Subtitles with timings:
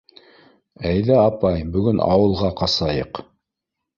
[0.91, 3.21] —Әйҙә, апай, бөгөн ауылға ҡасайыҡ.